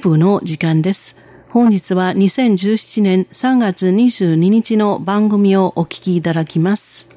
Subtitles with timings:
[0.00, 1.16] 部の時間です。
[1.48, 7.08] 本日は2017年3月22日の番組をお聞きいただきます。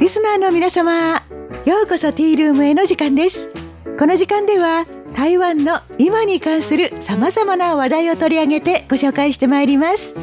[0.00, 1.22] リスナーの皆様、
[1.64, 3.48] ようこそティールームへの時間です。
[3.96, 4.84] この時間では
[5.14, 10.14] 台湾の今に関する様々な話題を取り上げてご紹介してまいります。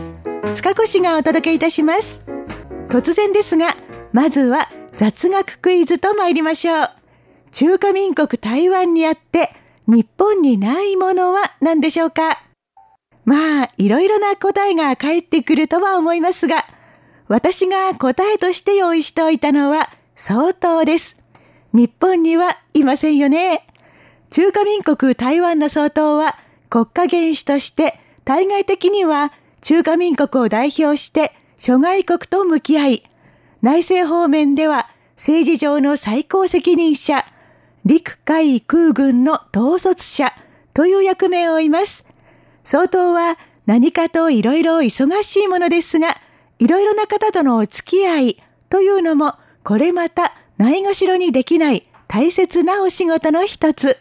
[0.55, 2.21] 塚越がお届けいたします。
[2.89, 3.67] 突然ですが、
[4.11, 6.89] まずは雑学クイズと参りましょう。
[7.51, 9.49] 中華民国台湾にあって
[9.87, 12.41] 日本にないものは何でしょうか？
[13.25, 16.63] まあ、いろいろな答えが返ってくるとは思いますが、
[17.27, 21.25] 私が答えとして用意しておいたのは相当です。
[21.73, 23.67] 日本にはいませんよね。
[24.29, 26.37] 中華民国台湾の総統は
[26.69, 33.03] 国家元首として対外的には中華民国を代表して諸外国と向き合い、
[33.65, 37.25] 内政方面では政治上の最高責任者、
[37.83, 40.31] 陸海空軍の統率者
[40.75, 42.05] という役目を負います。
[42.61, 46.15] 総統は何かといろいろ忙しいものですが、
[46.59, 53.97] いろいろな方とのお付き合いというのも、これまたないがしろにできない大切なお仕事の一つ。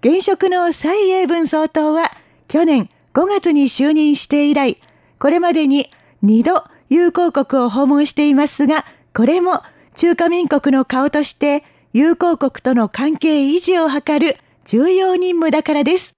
[0.00, 2.10] 現職の蔡英文総統は
[2.48, 4.76] 去年5月に就任して以来、
[5.20, 5.88] これまでに
[6.24, 8.84] 2度友好国を訪問していますが、
[9.14, 9.62] これも
[9.94, 11.62] 中華民国の顔として
[11.92, 16.12] 友好国との関係維持を図る重要任務だからです。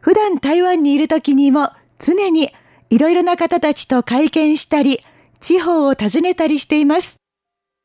[0.00, 2.50] 普段台湾にいる時にも常に
[2.88, 5.00] いろいろな方たちと会見したり、
[5.38, 7.16] 地方を訪ねたりしています。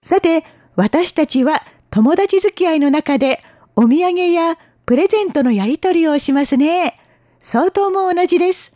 [0.03, 0.45] さて、
[0.77, 3.43] 私たちは友達付き合いの中で
[3.75, 6.97] お土産やプレゼントのやり取りをしますね。
[7.39, 8.71] 総統も同じです。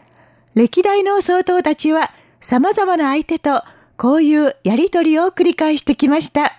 [0.56, 3.64] 歴代の総統たちは様々な相手と
[3.96, 6.54] こういうやりとりを繰り返してきました。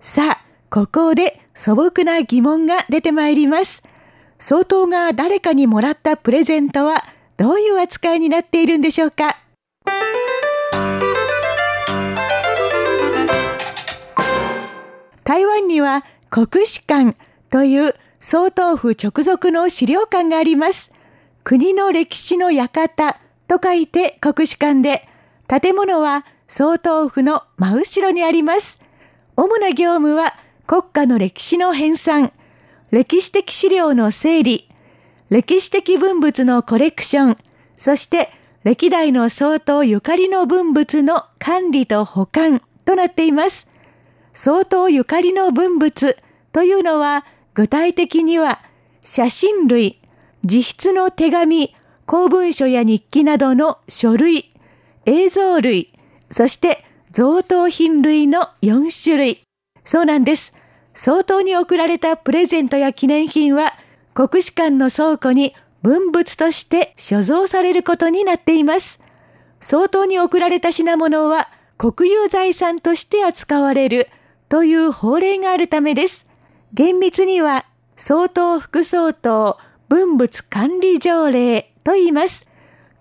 [0.00, 3.82] さあ、ここで素朴な疑問が出てまいります。
[4.38, 7.04] 総統が誰かにもらったプレゼントは
[7.36, 9.36] どういう扱いになっているんでしょうか？
[15.22, 17.16] 台湾には国史館
[17.50, 20.90] という総統府直属の資料館があります。
[21.44, 25.06] 国の歴史の館と書いて国史館で、
[25.46, 28.78] 建物は総統府の真後ろにあります。
[29.36, 30.34] 主な業務は
[30.66, 32.32] 国家の歴史の編纂、
[32.90, 34.68] 歴史的資料の整理、
[35.30, 37.38] 歴史的文物のコレクション、
[37.78, 38.30] そして
[38.64, 42.60] 歴代の総統ゆかりの文物の管理と保管。
[42.90, 43.68] となっています。
[44.32, 46.16] 総統ゆかりの文物
[46.52, 47.24] というのは
[47.54, 48.60] 具体的には
[49.00, 49.98] 写真類、
[50.42, 51.72] 自筆の手紙、
[52.06, 54.50] 公文書や日記などの書類、
[55.06, 55.92] 映像類、
[56.30, 59.42] そして贈答品類の4種類。
[59.84, 60.52] そうなんです。
[60.94, 63.72] 総統に贈られたプレゼントや記念品は
[64.14, 69.00] 国士館の倉庫に文物として所蔵されることになっています。
[69.60, 71.48] 総統に贈られた品物は
[71.78, 74.08] 国有財産として扱われる
[74.48, 76.26] という法令があるためです。
[76.72, 77.66] 厳密には
[77.96, 79.56] 総統副総統
[79.88, 82.46] 文物管理条例と言います。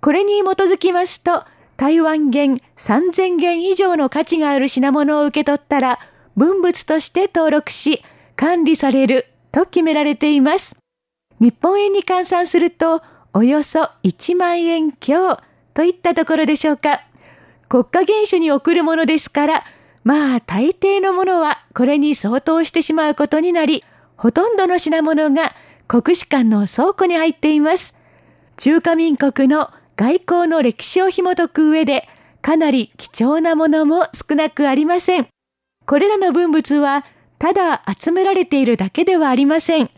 [0.02, 1.44] これに基づきますと、
[1.80, 5.98] 台湾元3000元以上の価値がある品物を受け取ったら、
[6.36, 8.04] 文物として登録し、
[8.36, 10.76] 管理されると決められています。
[11.40, 13.02] 日本円に換算すると、
[13.32, 15.40] およそ1万円強
[15.74, 17.00] といったところでしょうか。
[17.70, 19.64] 国家元首に送るものですから、
[20.04, 23.86] まあ大抵のものはこれに相当してしまうことになり、
[24.18, 25.56] ほとんどの品物が
[25.88, 27.94] 国史館の倉庫に入っています。
[28.58, 29.70] 中華民国の
[30.00, 32.08] 外交の歴史を紐解く上で、
[32.42, 35.28] かなり貴重なものも少なくありません。
[35.86, 37.06] これらの文物は、
[37.38, 39.90] ただ集められているだけではありません。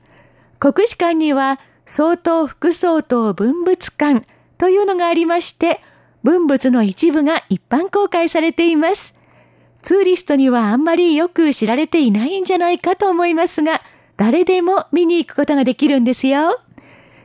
[0.57, 4.25] 国史館には、総統副総統文物館
[4.57, 5.81] というのがありまして、
[6.23, 9.13] 文物の一部が一般公開されています。
[9.83, 13.83] ツーリストにはあんまりよく知られていないんじゃないかと思いますが、
[14.17, 16.59] 誰でも見に行くことができるんですよ。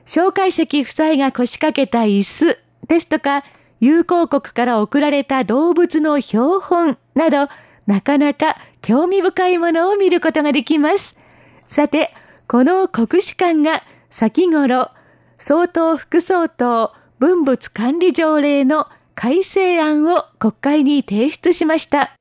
[0.05, 3.45] 蒋介石夫妻が腰掛けた椅子、ですとか、
[3.81, 7.49] 友好国から送られた動物の標本など、
[7.87, 11.15] なかなか興味深いものを見ることができます。
[11.65, 12.15] さて、
[12.49, 14.91] この国史館が先頃、
[15.37, 22.13] 総統副総統文物管理条例の改正案を国会に提出しました。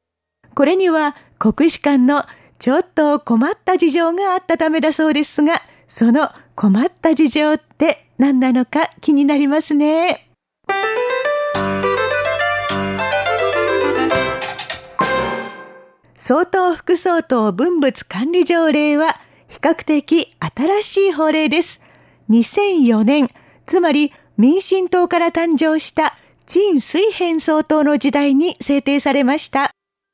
[0.53, 2.23] これには国史館の
[2.59, 10.24] ちょっと困った事情があったためだそうですが、その困った事情って何なのか気になりますね。
[16.17, 19.19] 総統副総統分物管理条例は
[19.49, 21.81] 比較的新しい法令です。
[22.29, 23.29] 2004年、
[23.65, 29.71] つまり民進党から誕生した陳水扁総統の時代に制定されました。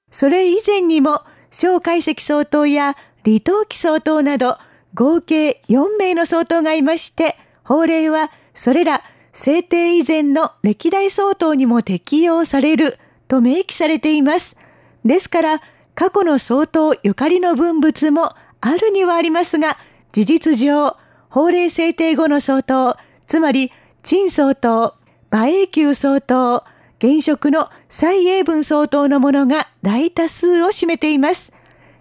[0.10, 1.22] それ以前にも、
[1.52, 4.58] 小海石総統や李登輝総統など
[4.96, 9.04] 合計4名の総統がいまして、法令はそれら
[9.34, 14.58] 制定以前の歴代総統にも適用されると明記されています。
[15.06, 15.62] ですから、
[15.96, 19.78] 過去の総統ゆかりの文物もあるにはありますが、
[20.12, 20.96] 事実上、
[21.30, 22.94] 法令制定後の総統、
[23.26, 23.72] つまり、
[24.04, 24.94] 陳総統、
[25.32, 26.64] 馬英九総統、
[27.00, 31.52] 現職の蔡英文総統のものが大多数を占めています。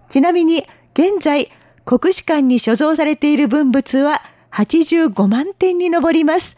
[0.09, 1.51] ちなみに、現在、
[1.85, 4.21] 国史館に所蔵されている文物は
[4.51, 6.57] 85万点に上ります。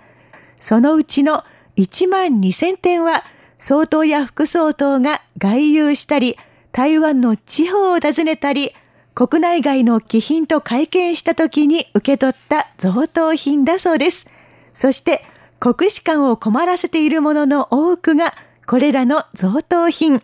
[0.59, 1.43] そのうちの
[1.77, 3.23] 1万2000点は、
[3.59, 6.37] 総統や副総統が外遊したり、
[6.73, 8.71] 台湾の地方を訪ねたり、
[9.13, 14.25] 国内外の貴賓と会見した時に受け取った贈答品だそうです。
[14.71, 15.23] そして、
[15.59, 18.33] 国史館を困らせているものの多くが、
[18.65, 20.23] これらの贈答品。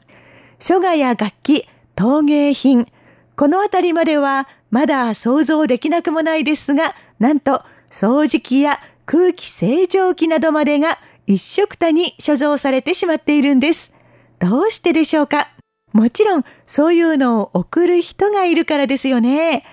[0.60, 2.88] 書画や楽器、陶芸品。
[3.36, 7.62] このあたりまでは、まだ想像できなくもないですが、なんと、
[7.92, 10.98] 掃除機や空気清浄機などまでが
[11.28, 13.92] 一色たに所蔵されてしまっているんです。
[14.40, 15.48] どうしてでしょうか？
[15.94, 19.64] もちろん、そういうのを送る人がいるからですよね。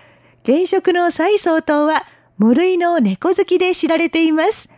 [0.43, 2.05] 現職の蔡総統は、
[2.39, 4.69] 無類の猫好きで知られています。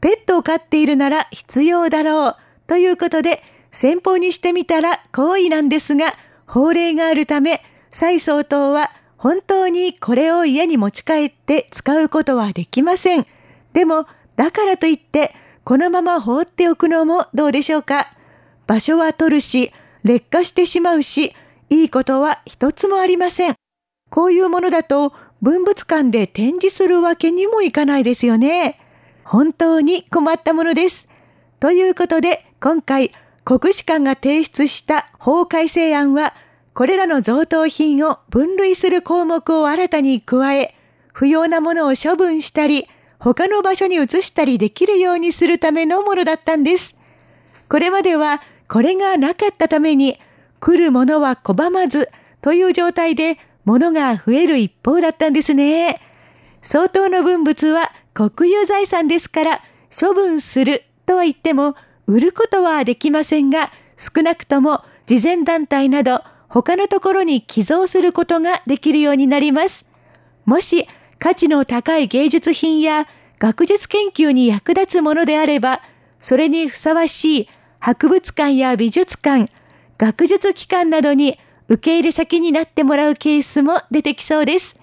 [0.00, 2.36] ペットを飼っているなら必要だろう。
[2.66, 6.14] ということで、先方にしてみたら行為なんですが、
[6.46, 13.26] 法令があるため、蔡総統は本当にこれを家に持ち帰って使うことはできません。
[13.72, 14.06] でも、
[14.36, 15.34] だからといって、
[15.64, 18.12] このまま放っておくのもどうでしょうか。
[18.66, 19.72] 場所は取るし、
[20.04, 21.34] 劣化してしまうし、
[21.70, 23.54] いいことは一つもありません。
[24.10, 28.78] こういうものだと、文物館で展示するわけにもいかないですよね。
[29.24, 31.06] 本当に困ったものです。
[31.58, 33.12] ということで、今回、
[33.44, 36.34] 国史館が提出した法改正案は、
[36.74, 40.74] これらの贈答品を分類する項目を新たに加え、
[41.12, 42.86] 不要なものを処分したり、
[43.18, 46.94] 他の場所に移したりできるようにするためのものだったんです。
[47.68, 48.42] これまでは
[48.74, 50.18] これがなかったために
[50.58, 52.10] 来るものは拒まず
[52.40, 56.00] という状態で物が増える一方だったんですね。
[56.60, 59.60] 相当の文物は国有財産ですから
[59.96, 61.76] 処分するとは言っても
[62.08, 69.86] 売ることはできませんが少なくとも慈善団体など他のところに寄贈することができるようになります。
[70.46, 70.88] もし
[71.20, 73.06] 価値の高い芸術品や
[73.38, 75.80] 学術研究に役立つものであれば、
[76.18, 77.48] それにふさわしい
[77.84, 79.52] 博物館や美術館、
[79.98, 81.38] 学術機関などに
[81.68, 84.74] 受け入れ先になってもらうケースも出てきそうです。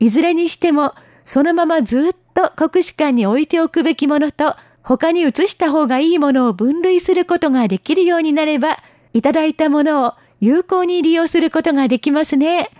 [0.00, 0.92] いずれにしても、
[1.22, 8.76] そのままずっと国史館に置いておくべきものと、他に移した方がいいものを分類することができるようになれば、
[9.12, 12.70] いただいたものを有効に利用することができますね。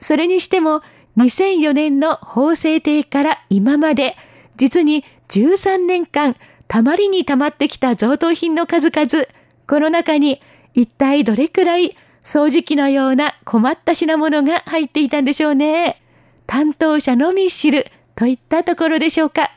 [0.00, 0.80] それにしても、
[1.18, 4.16] 2004年の法制定から今まで、
[4.56, 6.34] 実に13年間、
[6.72, 9.26] たまりにたまってきた贈答品の数々、
[9.68, 10.40] この中に
[10.72, 16.00] 一体どれくらい掃除機のような困った品物が入っていたんでしょうね。
[16.46, 19.50] 担当者のみ知るといったところでしょうか。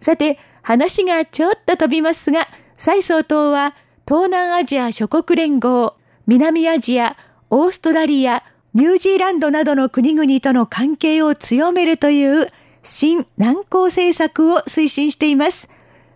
[0.00, 3.74] さて、話がちょっと飛びますが、蔡総統は
[4.06, 5.96] 東南アジア諸国連合、
[6.28, 7.16] 南アジア、
[7.50, 12.48] オーストラリア、ニュージーランドなどの国々との関係を強めるという
[12.82, 15.68] 新南高政策を推進しています。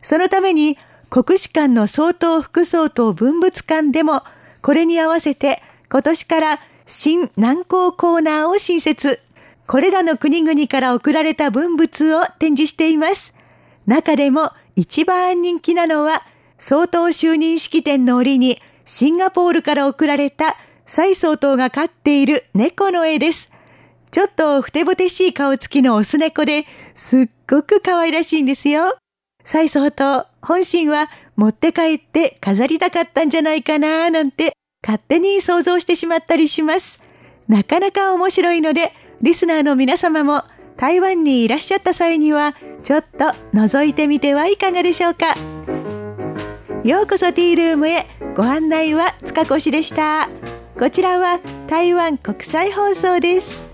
[0.02, 0.76] そのために
[1.08, 4.22] 国史館の総統副総統文物館でも
[4.60, 9.20] これに合わせて今年から新南高コーナーを新設。
[9.66, 13.34] これらの国々から送られた文物を展示しています。
[13.86, 16.22] 中でも一番人気なのは
[16.58, 20.56] 総統就任式典の折にシンガポールから送られた
[20.94, 23.48] 蔡総統が飼っている猫の絵です。
[24.10, 28.98] ちょっとふてぼてしい顔つきのオス猫ですっごく可愛らしいんですよ。
[29.42, 34.52] 蔡総統、本心は持って帰って飾りたかったんじゃないかななんて
[34.86, 36.98] 勝手に想像してしまったりします。
[37.48, 40.44] なかなか面白いので、リスナーの皆様も
[40.76, 45.36] 台湾にいらっしゃった際には、ちょっと覗いてみてはいかがでしょうか。
[46.84, 48.06] ようこそティールームへ
[48.36, 50.28] ご案内は塚越でした
[50.78, 51.38] こちらは
[51.68, 53.71] 台湾国際放送です。